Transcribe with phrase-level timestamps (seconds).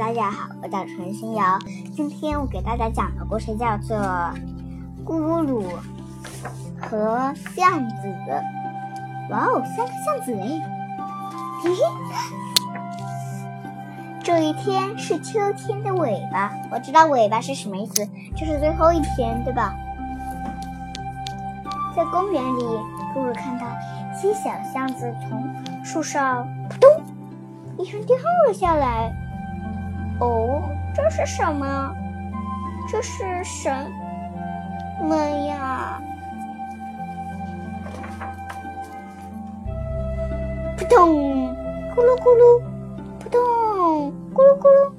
[0.00, 1.58] 大家好，我叫陈新瑶。
[1.94, 3.98] 今天我给大家讲的故事叫做
[5.04, 5.62] 《咕噜
[6.80, 8.08] 和巷子》。
[9.30, 10.62] 哇哦，三个巷子哎！
[11.62, 11.82] 嘿嘿。
[14.24, 19.74] 这一天是秋天的尾巴，我知道尾巴是什么意思，就是最后一天，对吧？
[21.94, 22.62] 在公园里，
[23.14, 26.90] 咕噜看到一些小巷子从树上扑通
[27.76, 28.16] 一声掉
[28.48, 29.14] 了下来。
[30.20, 30.62] 哦，
[30.94, 31.94] 这是什么？
[32.88, 33.70] 这是什
[35.02, 36.02] 么呀？
[40.76, 41.54] 扑通，
[41.94, 42.60] 咕噜咕噜，
[43.18, 44.92] 扑通，咕噜咕噜，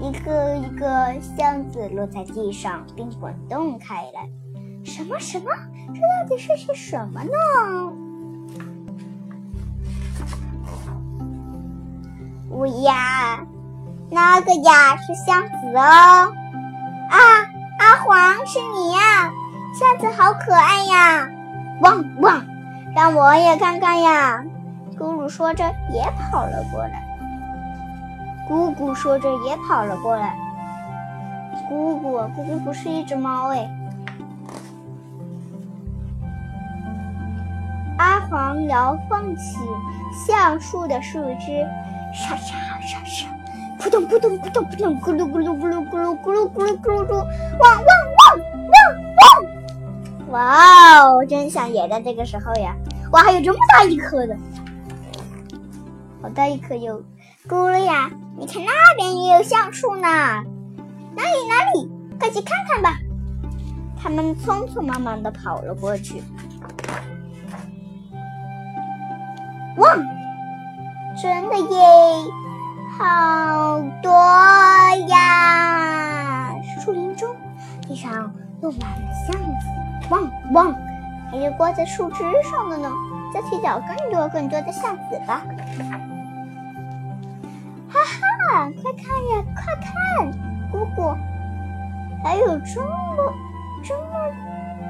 [0.00, 4.28] 一个一个箱子落在地上，并滚动开来。
[4.82, 5.50] 什么什么？
[5.94, 7.30] 这到底是些什么呢？
[12.50, 13.46] 乌鸦。
[14.10, 17.16] 那个呀是箱子哦，啊，
[17.78, 19.30] 阿黄是你呀，
[19.74, 21.28] 箱子好可爱呀，
[21.80, 22.44] 汪汪，
[22.94, 24.42] 让我也看看呀。
[24.98, 27.06] 咕噜说着也跑了过来，
[28.48, 30.36] 姑姑说着也跑了过来。
[31.68, 33.70] 姑姑，姑姑不是一只猫哎。
[37.98, 39.58] 阿黄摇晃起
[40.26, 41.64] 橡树的树枝，
[42.12, 43.37] 沙沙沙沙。
[43.78, 47.14] 扑通扑通扑通扑通，咕噜咕噜咕噜咕噜咕噜咕噜咕噜咕噜，
[47.58, 47.86] 汪汪
[48.18, 48.38] 汪
[48.70, 48.78] 汪
[49.18, 50.30] 汪！
[50.30, 52.74] 哇哦，真想也在这个时候呀！
[53.12, 54.36] 哇，还有这么大一颗的，
[56.20, 57.02] 好大一颗哟！
[57.48, 61.90] 咕噜呀，你看那边也有橡树呢，哪里哪里？
[62.18, 62.98] 快去看看吧！
[64.02, 66.22] 他们匆匆忙忙的跑了过去。
[69.76, 69.96] 汪，
[71.22, 72.47] 真的耶！
[72.98, 74.10] 好多
[75.06, 76.52] 呀！
[76.80, 77.32] 树林中，
[77.82, 78.10] 地上
[78.60, 79.68] 落满了橡子，
[80.10, 80.74] 汪汪，
[81.30, 82.90] 还有挂在树枝上的呢。
[83.32, 85.42] 再去找更多更多的橡子吧！
[87.88, 90.32] 哈哈，快看呀，快看，
[90.72, 91.14] 姑姑，
[92.24, 93.32] 还有这么、
[93.84, 94.10] 这么、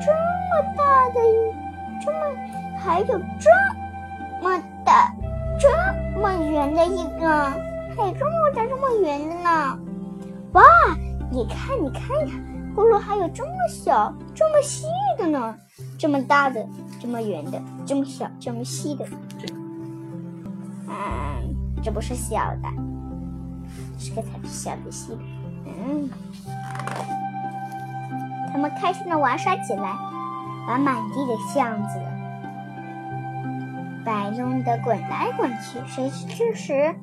[0.01, 1.53] 这么大的一，
[2.03, 2.17] 这么
[2.83, 3.51] 还有这
[4.41, 5.13] 么大、
[5.61, 5.69] 这
[6.19, 7.68] 么圆的一个。
[7.99, 9.77] 还有这么大、这么圆的呢！
[10.53, 10.63] 哇，
[11.33, 12.35] 你看，你看呀，
[12.77, 14.85] 葫芦还有这么小、这么细
[15.19, 15.53] 的呢，
[15.99, 16.65] 这么大的、
[17.01, 19.05] 这么圆的、这么小、这么细的。
[20.87, 22.69] 嗯，这不是小的，
[23.99, 25.19] 这个才是小的、细的。
[25.67, 26.09] 嗯，
[28.53, 29.99] 他们开心的玩耍起来，
[30.69, 31.99] 把满地的橡子
[34.05, 35.81] 摆弄的滚来滚去。
[35.89, 36.95] 谁知这时。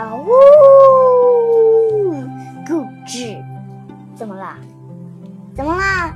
[0.00, 0.30] 啊呜！
[2.64, 3.44] 咕吱，
[4.14, 4.56] 怎么了？
[5.54, 6.14] 怎么啦？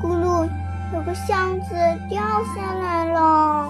[0.00, 0.48] 咕噜，
[0.92, 1.74] 有个箱子
[2.08, 2.22] 掉
[2.54, 3.68] 下来了，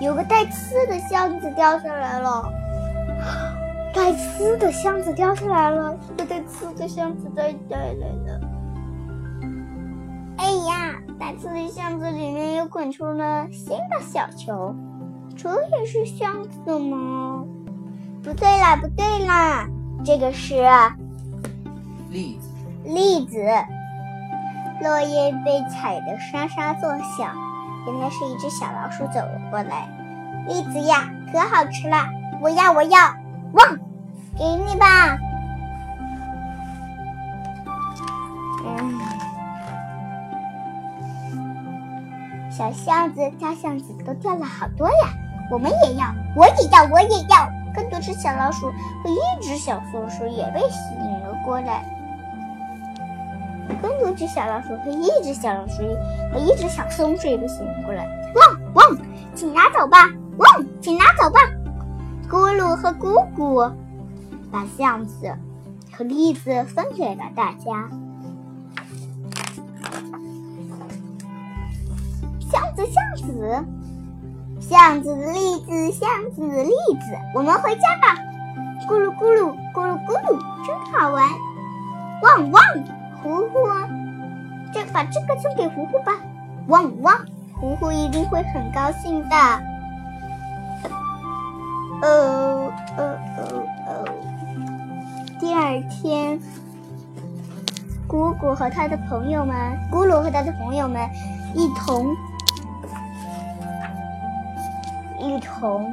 [0.00, 2.52] 有个带刺的箱子掉下来了，
[3.94, 8.40] 带刺的箱子掉下来了，这个带刺的箱子带带来了。
[10.38, 14.74] 哎呀，带刺的箱子里面又滚出了新的小球。
[15.36, 17.44] 这也是箱子吗？
[18.24, 19.68] 不对啦，不对啦，
[20.04, 20.64] 这个是
[22.10, 22.48] 栗子。
[22.84, 23.38] 栗子，
[24.80, 27.34] 落叶被踩得沙沙作响。
[27.86, 29.88] 原来是一只小老鼠走了过来。
[30.48, 32.08] 栗子呀，可好吃了！
[32.40, 32.98] 我要，我要，
[33.52, 33.78] 汪，
[34.36, 35.18] 给你吧。
[38.64, 38.98] 嗯，
[42.50, 45.12] 小巷子、大巷子都掉了好多呀。
[45.50, 47.48] 我们也要，我也要，我也要。
[47.74, 51.84] 更多只小老鼠和一只小松鼠也被吸引了过来。
[53.82, 55.82] 更多只小老鼠和一只小老鼠
[56.32, 58.08] 和一只小松鼠也被吸引过来。
[58.34, 58.98] 汪汪，
[59.34, 60.10] 请拿走吧！
[60.38, 61.40] 汪，请拿走吧！
[62.28, 63.70] 咕噜和姑姑
[64.50, 65.32] 把橡子
[65.92, 67.88] 和栗子分给了大家。
[72.50, 73.64] 橡子，橡子。
[74.68, 78.18] 巷子栗子，巷子栗子，我们回家吧。
[78.88, 80.36] 咕噜咕噜，咕噜咕噜，
[80.66, 81.28] 真好玩。
[82.22, 82.62] 汪汪，
[83.22, 83.68] 糊糊，
[84.74, 86.14] 这把这个送给糊糊吧。
[86.66, 87.16] 汪汪，
[87.60, 89.36] 糊糊一定会很高兴的。
[92.02, 94.04] 哦哦哦哦。
[95.38, 96.40] 第二天，
[98.08, 101.08] 姑姑和他的朋友们，咕噜和他的朋友们
[101.54, 102.16] 一同。
[105.18, 105.92] 一同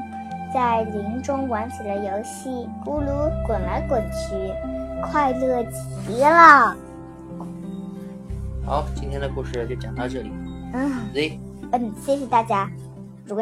[0.53, 4.53] 在林中玩起了游戏，咕噜滚来滚去，
[5.01, 6.75] 快乐极了。
[8.65, 10.31] 好，今天的故事就讲到这里。
[10.73, 11.39] 嗯 Z。
[11.71, 12.69] 嗯，谢谢大家。
[13.25, 13.41] 如果